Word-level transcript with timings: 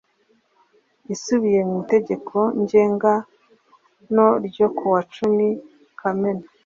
Isubiye 1.13 1.61
ku 1.69 1.75
Itegeko 1.83 2.37
Ngenga 2.61 3.13
no 4.15 4.27
ryo 4.47 4.67
kuwacumi 4.77 5.47
kamena 5.99 6.45